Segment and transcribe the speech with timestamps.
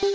[0.00, 0.10] राम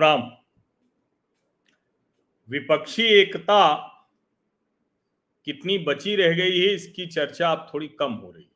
[0.00, 0.20] राम।
[2.48, 3.74] विपक्षी एकता
[5.44, 8.50] कितनी बची रह गई है, इसकी चर्चा अब थोड़ी कम हो रही है।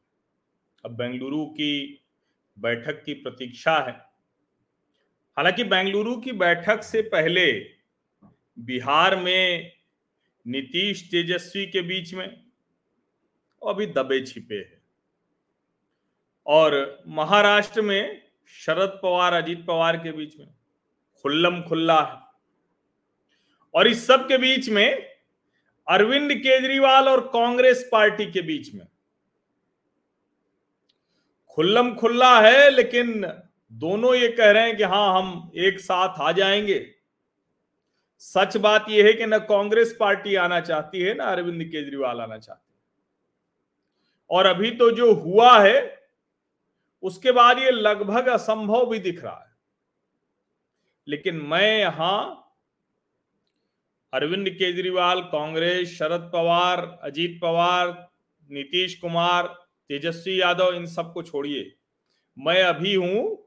[0.85, 2.03] अब बेंगलुरु की
[2.59, 4.14] बैठक की प्रतीक्षा है।
[5.37, 7.53] हालाँकि बेंगलुरु की बैठक से पहले
[8.59, 9.73] बिहार में
[10.47, 12.27] नीतीश तेजस्वी के बीच में
[13.63, 14.83] अभी दबे छिपे हैं।
[16.47, 20.49] और महाराष्ट्र में शरद पवार, अजीत पवार के बीच में
[21.23, 22.19] खुल्लम खुल्ला है।
[23.75, 24.95] और इस सब के बीच में
[25.89, 28.87] अरविंद केजरीवाल और कांग्रेस पार्टी के बीच में
[31.49, 33.25] खुल्लम खुल्ला है, लेकिन
[33.75, 36.95] दोनों ये कह रहे हैं कि हाँ हम एक साथ आ जाएँगे।
[38.19, 42.39] सच बात यह है कि ना कांग्रेस पार्टी आना चाहती है, ना अरविंद केजरीवाल आना
[42.39, 42.81] चाहती है।
[44.31, 46.03] और अभी तो जो हुआ है,
[47.03, 49.57] उसके बाद ये लगभग असंभव भी दिख रहा है।
[51.09, 52.41] लेकिन मैं यहाँ
[54.13, 58.11] अरविंद केजरीवाल, कांग्रेस, शरद पवार, अजीत पवार,
[58.51, 59.47] नीतीश कुमार,
[59.89, 61.75] तेजस्वी यादव, इन सबको छोड़िए।
[62.39, 63.44] मैं अभी हूँ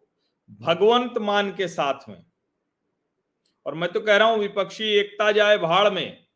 [0.52, 2.26] भगवंत मान के साथ में।
[3.66, 6.28] और मैं तो कह रहा हूँ, विपक्षी एकता जाए भाड़ में।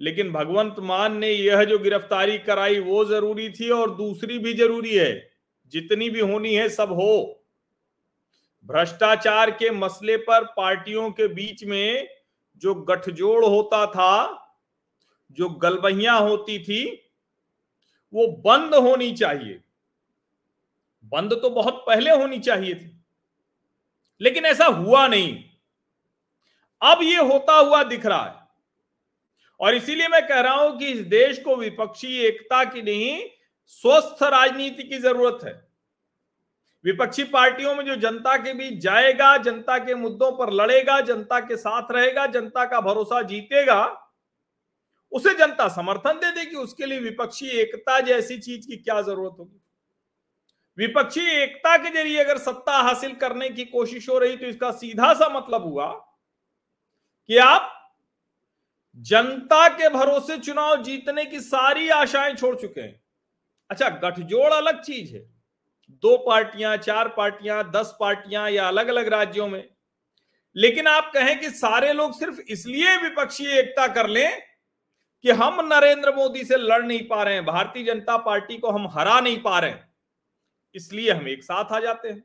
[0.00, 4.94] लेकिन भगवंत मान ने यह जो गिरफ्तारी कराई, वो ज़रूरी थी और दूसरी भी ज़रूरी
[4.94, 5.30] है।
[5.66, 7.44] जितनी भी होनी है, सब हो।
[8.66, 12.08] भ्रष्टाचार के मसले पर पार्टियों के बीच में
[12.56, 14.38] जो गठजोड़ होता था,
[15.30, 17.10] जो गलबहियाँ होती थी,
[18.14, 19.60] वो बंद होनी चाहिए।
[21.12, 22.90] बंद तो बहुत पहले होनी चाहिए थी,
[24.20, 25.34] लेकिन ऐसा हुआ नहीं।
[26.82, 28.40] अब ये होता हुआ दिख रहा है।
[29.60, 33.22] और इसीलिए मैं कह रहा हूँ कि इस देश को विपक्षी एकता की नहीं,
[33.66, 35.52] स्वस्थ राजनीति की ज़रूरत है।
[36.84, 41.56] विपक्षी पार्टियों में जो जनता के बीच जाएगा, जनता के मुद्दों पर लड़ेगा, जनता के
[41.56, 43.82] साथ रहेगा, जनता का भरोसा जीतेगा,
[45.12, 49.60] उसे जनता समर्थन दे देगी, उसके लिए विपक्षी एकता जैसी चीज़ की क्या ज़रूरत होगी?
[50.78, 55.12] विपक्षी एकता के ज़रिए अगर सत्ता हासिल करने की कोशिश हो रही तो इसका सीधा
[55.14, 55.86] सा मतलब हुआ
[57.28, 57.70] कि आप
[58.96, 63.00] जनता के भरोसे चुनाव जीतने की सारी आशाएँ छोड़ चुके हैं।
[63.70, 65.20] अच्छा गठजोड़ अलग चीज़ है।
[66.02, 69.64] दो पार्टियाँ, चार पार्टियाँ, दस पार्टियाँ या अलग अलग राज्यों में।
[70.56, 74.40] लेकिन आप कहें कि सारे लोग सिर्फ़ इसलिए विपक्षी एकता कर लें
[75.24, 78.88] कि हम नरेंद्र मोदी से लड़ नहीं पा रहे हैं, भारतीय जनता पार्टी को हम
[78.88, 79.91] हरा नहीं पा रहे हैं।
[80.74, 82.22] इसलिए हम एक साथ आ जाते हैं।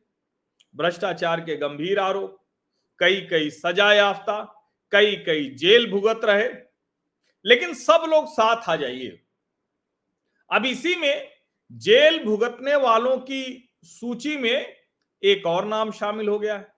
[0.76, 2.38] भ्रष्टाचार के गंभीर आरोप
[3.00, 4.44] कई कई सजा याफ्ता
[4.94, 6.48] कई कई जेल भुगत रहे,
[7.46, 9.20] लेकिन सब लोग साथ आ जाइए।
[10.50, 11.32] अब इसी में
[11.72, 14.76] जेल भुगतने वालों की सूची में
[15.24, 16.76] एक और नाम शामिल हो गया है।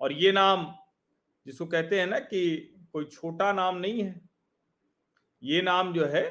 [0.00, 0.66] और ये नाम,
[1.46, 2.42] जिसको कहते हैं ना कि
[2.92, 4.20] कोई छोटा नाम नहीं है,
[5.42, 6.28] ये नाम जो है,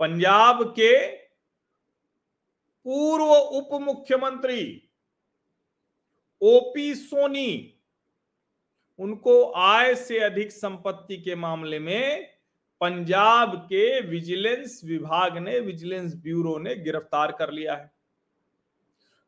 [0.00, 0.92] पंजाब के
[2.86, 4.90] पूर्व उप मुख्यमंत्री
[6.42, 7.74] ओपी सोनी,
[8.98, 12.28] उनको आय से अधिक संपत्ति के मामले में
[12.80, 17.92] पंजाब के विजिलेंस विभाग ने, विजिलेंस ब्यूरो ने गिरफ़्तार कर लिया है।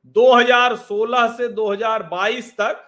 [0.07, 2.85] 2016 से 2022 तक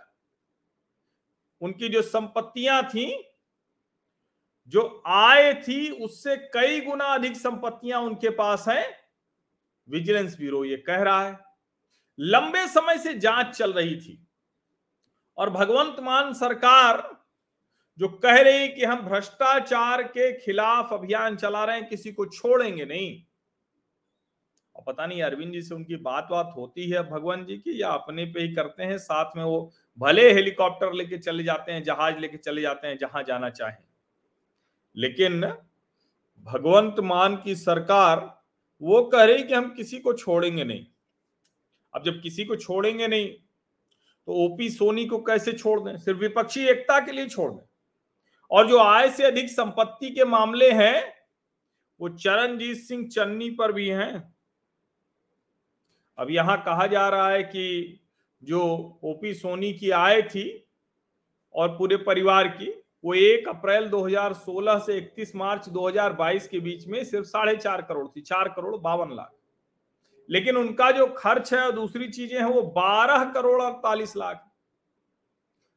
[1.60, 3.32] उनकी जो संपत्तियाँ थी,
[4.68, 8.99] जो आय थी, उससे कई गुना अधिक संपत्तियाँ उनके पास हैं।
[9.90, 11.38] विजिलेंस ब्यूरो ये कह रहा है,
[12.18, 14.26] लंबे समय से जाँच चल रही थी
[15.38, 17.16] और भगवंत मान सरकार
[17.98, 22.84] जो कह रही कि हम भ्रष्टाचार के खिलाफ अभियान चला रहे हैं, किसी को छोड़ेंगे
[22.84, 23.22] नहीं।
[24.76, 27.88] और पता नहीं, अरविंद जी से उनकी बात बात होती है भगवान जी की, या
[27.88, 32.18] अपने पे ही करते हैं, साथ में वो भले हेलीकॉप्टर लेके चले जाते हैं, जहाज़
[32.18, 33.84] लेके चले जाते हैं, जहाँ जाना चाहें।
[34.96, 35.40] लेकिन
[36.46, 38.39] भगवंत मान की सरकार
[38.82, 40.86] वो कह रही कि हम किसी को छोड़ेंगे नहीं।
[41.94, 43.28] अब जब किसी को छोड़ेंगे नहीं
[44.26, 45.96] तो ओपी सोनी को कैसे छोड़ दें?
[45.96, 47.68] सिर्फ़ विपक्षी एकता के लिए छोड़ दें।
[48.50, 51.14] और जो आय से अधिक संपत्ति के मामले हैं,
[52.00, 54.34] वो चरणजीत सिंह चन्नी पर भी हैं।
[56.18, 58.00] अब यहाँ कहा जा रहा है कि
[58.42, 58.60] जो
[59.04, 60.66] ओपी सोनी की आय थी
[61.54, 62.72] और पूरे परिवार की
[63.04, 68.06] वो एक अप्रैल 2016 से 31 मार्च 2022 के बीच में सिर्फ़ साढ़े चार करोड़
[68.08, 69.30] थी, चार करोड़ बावन लाख।
[70.28, 74.46] लेकिन उनका जो खर्च है और दूसरी चीज़ें हैं, वो बारह करोड़ अड़तालीस लाख।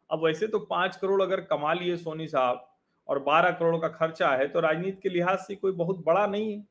[0.09, 2.67] अब वैसे तो पाँच करोड़ अगर कमा लिए सोनी साहब
[3.07, 6.51] और बारह करोड़ का खर्चा है तो राजनीति के लिहाज से कोई बहुत बड़ा नहीं
[6.53, 6.65] है।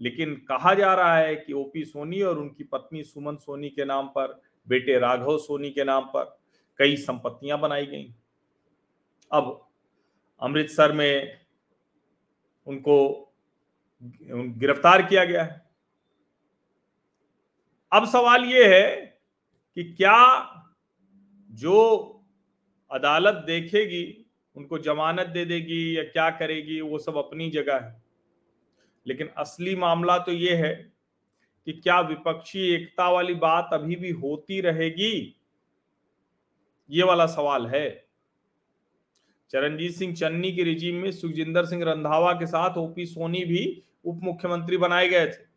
[0.00, 4.06] लेकिन कहा जा रहा है कि ओपी सोनी और उनकी पत्नी सुमन सोनी के नाम
[4.08, 6.38] पर, बेटे राघव सोनी के नाम पर
[6.78, 8.14] कई संपत्तियाँ बनाई गई।
[9.32, 9.68] अब
[10.42, 11.40] अमृतसर में
[12.66, 12.96] उनको
[14.02, 15.70] गिरफ़्तार किया गया है।
[17.92, 18.96] अब सवाल यह है
[19.76, 20.46] कि क्या
[21.50, 22.06] जो
[22.90, 28.02] अदालत देखेगी, उनको जमानत दे देगी या क्या करेगी, वो सब अपनी जगह है।
[29.06, 30.74] लेकिन असली मामला तो ये है
[31.66, 35.36] कि क्या विपक्षी एकता वाली बात अभी भी होती रहेगी?
[36.90, 38.09] ये वाला सवाल है।
[39.52, 43.62] चरणजीत सिंह चन्नी के रिजीम में सुखजिंदर सिंह रंधावा के साथ ओपी सोनी भी
[44.04, 45.48] उप मुख्यमंत्री बनाए गए थे।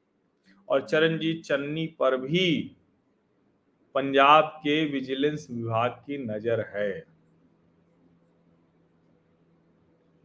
[0.67, 2.45] और चरणजीत चन्नी पर भी
[3.95, 7.05] पंजाब के विजिलेंस विभाग की नज़र है।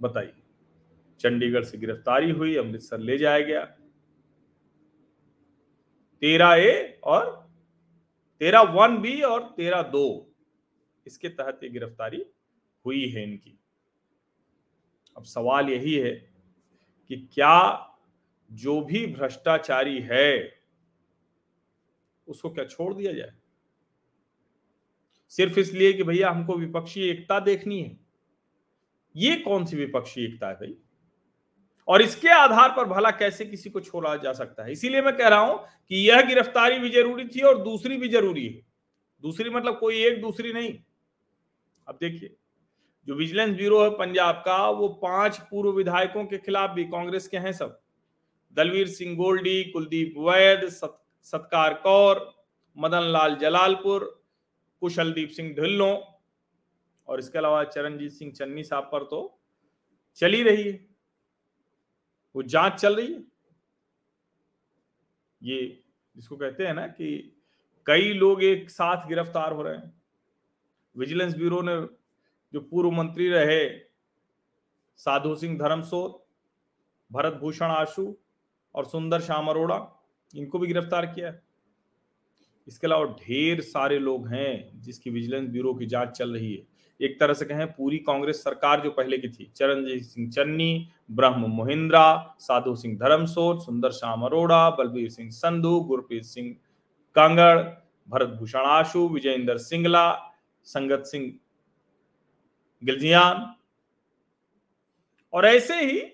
[0.01, 0.33] बताइए,
[1.21, 3.65] चंडीगढ़ से गिरफ्तारी हुई, अमृतसर ले जाया गया।
[6.23, 7.27] तेरह ए और
[8.41, 10.33] तेरह वन बी और तेरह दो,
[11.07, 12.25] इसके तहत ये गिरफ्तारी
[12.87, 13.59] हुई है इनकी।
[15.17, 16.11] अब सवाल यही है
[17.09, 17.85] कि क्या
[18.53, 20.61] जो भी भ्रष्टाचारी है,
[22.29, 23.33] उसको क्या छोड़ दिया जाए?
[25.29, 28.01] सिर्फ़ इसलिए कि भैया हमको विपक्षी एकता देखनी है।
[29.17, 30.77] ये कौन सी विपक्षी एकता है भाई?
[31.89, 34.73] और इसके आधार पर भला कैसे किसी को छोड़ा जा सकता है?
[34.73, 35.59] इसीलिए मैं कह रहा हूँ
[35.89, 38.63] कि यह गिरफ्तारी भी ज़रूरी थी और दूसरी भी ज़रूरी है।
[39.23, 40.79] दूसरी मतलब कोई एक, दूसरी नहीं।
[41.89, 42.37] अब देखिए
[43.07, 47.37] जो विजिलेंस ब्यूरो है पंजाब का वो पाँच पूर्व विधायकों के खिलाफ भी कांग्रेस के
[47.37, 47.81] हैं सब।
[48.57, 52.21] दलवीर सिंह गोल्डी कुलदीप वैद सत, सत्कार कौर
[52.77, 54.05] मदन लाल जलालपुर
[54.83, 55.91] कुशलदीप सिंह ढिल्लो
[57.09, 59.21] और इसके अलावा चरणजीत सिंह चन्नी साहब पर तो
[60.19, 60.73] चली रही है।
[62.35, 63.23] वो जाँच चल रही है।
[65.41, 65.85] ये
[66.17, 67.09] जिसको कहते हैं ना कि
[67.87, 69.93] कई लोग एक साथ गिरफ़्तार हो रहे हैं।
[70.97, 71.77] विजिलेंस ब्यूरो ने
[72.53, 73.69] जो पूर्व मंत्री रहे,
[74.97, 76.25] साधु सिंह धर्मसोत,
[77.13, 78.15] भरत भूषण आशु
[78.75, 80.05] और सुंदर श्याम अरोड़ा,
[80.37, 81.35] इनको भी गिरफ़्तार किया
[82.69, 86.67] इसके अलावा ढेर सारे लोग हैं जिसकी विजिलेंस ब्यूरो की जाँच चल रही है।
[87.01, 91.47] एक तरह से कहें, पूरी कांग्रेस सरकार जो पहले की थी, चरणजीत सिंह चन्नी, ब्रह्म
[91.47, 96.57] मोहिंद्रा, साधु सिंह धर्मसोत, सुंदर श्याम अरोड़ा, बलबीर सिंह संधु, गुरप्रीत सिंह
[97.15, 97.59] कांगड़,
[98.09, 100.33] भरत भूषण आशु, विजयेंद्र सिंगला,
[100.65, 101.33] संगत सिंह
[102.85, 103.55] गिलजियान
[105.33, 106.13] और ऐसे ही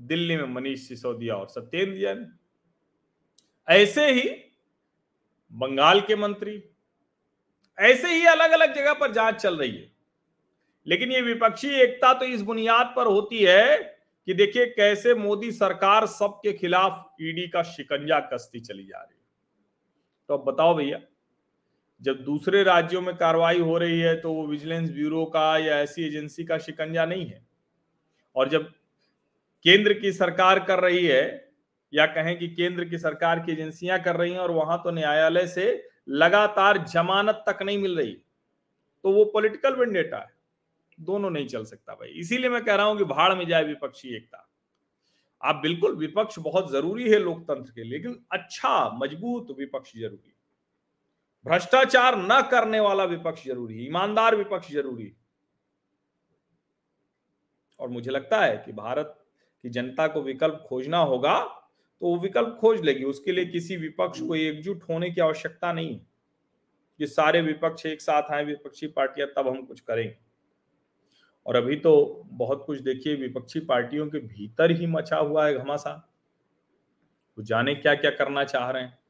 [0.00, 2.38] दिल्ली में मनीष सिसोदिया और सत्येंद्र जैन।
[3.68, 4.44] ऐसे ही
[5.52, 6.64] बंगाल के मंत्री।
[7.78, 9.92] ऐसे ही अलग अलग जगह पर जाँच चल रही है।
[10.86, 13.78] लेकिन ये विपक्षी एकता तो इस बुनियाद पर होती है
[14.26, 19.24] कि देखिए कैसे मोदी सरकार सबके खिलाफ ईडी का शिकंजा कसती चली जा रही है।
[20.28, 21.00] तो अब बताओ भैया।
[22.02, 26.06] जब दूसरे राज्यों में कार्रवाई हो रही है तो वो विजिलेंस ब्यूरो का या ऐसी
[26.06, 27.42] एजेंसी का शिकंजा नहीं है।
[28.36, 28.68] और जब
[29.64, 31.52] केंद्र की सरकार कर रही है,
[31.92, 35.46] या कहें कि केंद्र की सरकार की एजेंसियाँ कर रही हैं, और वहाँ तो न्यायालय
[35.46, 35.66] से
[36.10, 38.16] लगातार जमानत तक नहीं मिल रही
[39.04, 40.32] तो वो पॉलिटिकल वेंडेटा है।
[40.98, 44.14] दोनों नहीं चल सकता भाई। इसीलिए मैं कह रहा हूँ कि भाड़ में जाए विपक्षी
[44.16, 44.48] एकता।
[45.42, 50.33] आप बिल्कुल विपक्ष बहुत ज़रूरी है लोकतंत्र के लिए, लेकिन अच्छा मज़बूत विपक्ष ज़रूरी
[51.44, 55.16] भ्रष्टाचार न करने वाला विपक्ष ज़रूरी ईमानदार विपक्ष ज़रूरी
[57.80, 59.24] और मुझे लगता है कि भारत
[59.62, 61.60] की जनता को विकल्प खोजना होगा
[62.00, 65.94] तो वो विकल्प खोज लेगी, उसके लिए किसी विपक्ष को एकजुट होने की आवश्यकता नहीं
[65.94, 66.06] है।
[66.98, 70.16] कि सारे विपक्ष एक साथ आए, विपक्षी पार्टियाँ, तब हम कुछ करेंगे।
[71.46, 76.02] और अभी तो बहुत कुछ देखिए, विपक्षी पार्टियों के भीतर ही मचा हुआ है घमासान।
[77.38, 79.03] वो जाने क्या क्या करना चाह रहे हैं।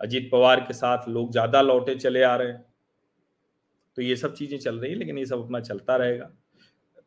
[0.00, 2.64] अजीत पवार के साथ लोग ज़्यादा लौटे चले आ रहे हैं।
[3.96, 6.30] तो ये सब चीज़ें चल रही है, लेकिन ये सब अपना चलता रहेगा।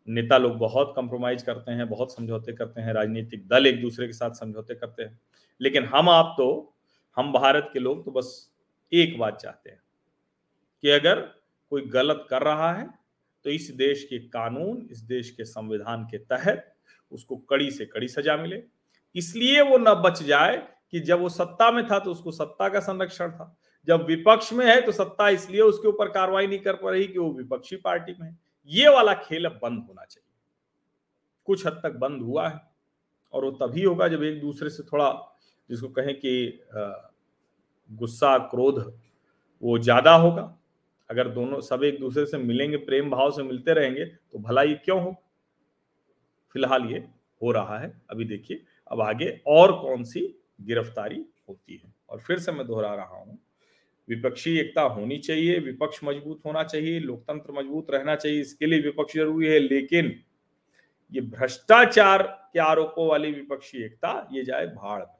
[0.07, 4.13] नेता लोग बहुत कंप्रोमाइज करते हैं, बहुत समझौते करते हैं, राजनीतिक दल एक दूसरे के
[4.13, 5.19] साथ समझौते करते हैं।
[5.61, 6.73] लेकिन हम आप तो
[7.17, 8.29] हम भारत के लोग तो बस
[8.91, 9.79] एक बात चाहते हैं
[10.83, 11.19] कि अगर
[11.71, 12.87] कोई गलत कर रहा है
[13.45, 16.73] तो इस देश के कानून, इस देश के संविधान के तहत
[17.11, 18.61] उसको कड़ी से कड़ी सजा मिले।
[19.15, 20.57] इसलिए वो न बच जाए
[20.93, 23.55] कि जब वो सत्ता में था तो उसको सत्ता का संरक्षण था।
[23.87, 27.19] जब विपक्ष में है तो सत्ता इसलिए उसके ऊपर कार्रवाई नहीं कर पा रही कि
[27.19, 28.37] वो विपक्षी पार्टी में है।
[28.69, 30.25] ये वाला खेल अब बंद होना चाहिए।
[31.47, 32.59] कुछ हद तक बंद हुआ है
[33.33, 35.09] और वो तभी होगा जब एक दूसरे से थोड़ा
[35.69, 36.59] जिसको कहें कि
[37.89, 38.79] गुस्सा, क्रोध
[39.63, 40.53] वो ज़्यादा होगा।
[41.09, 44.73] अगर दोनों सब एक दूसरे से मिलेंगे, प्रेम भाव से मिलते रहेंगे तो भला ये
[44.75, 45.15] क्यों हो
[46.55, 46.97] फ़िलहाल ये
[47.41, 50.21] हो रहा है। अभी देखिए, अब आगे और कौन सी
[50.59, 53.37] गिरफ्तारी होती है। और फिर से मैं दोहरा रहा हूँ,
[54.07, 59.13] विपक्षी एकता होनी चाहिए, विपक्ष मज़बूत होना चाहिए, लोकतंत्र मज़बूत रहना चाहिए, इसके लिए विपक्ष
[59.13, 60.13] ज़रूरी है। लेकिन
[61.13, 62.23] ये भ्रष्टाचार
[62.53, 65.15] के आरोपों वाली विपक्षी एकता, ये जाए भाड़ में।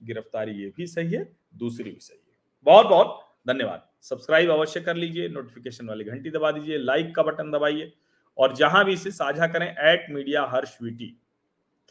[0.00, 4.96] गिरफ्तारी ये भी सही है, दूसरी भी सही है। बहुत बहुत धन्यवाद। सब्सक्राइब अवश्य कर
[4.96, 7.92] लीजिए, नोटिफिकेशन वाली घंटी दबा दीजिए, लाइक का बटन दबाइए,
[8.38, 11.16] और जहाँ भी इसे साझा करें at media Harsh VT.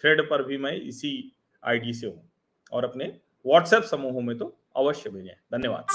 [0.03, 1.11] Thread पर भी मैं इसी
[1.63, 2.29] आईडी से हूँ।
[2.75, 3.05] और अपने
[3.47, 5.85] व्हाट्सएप समूहों में तो अवश्य भेजें। धन्यवाद।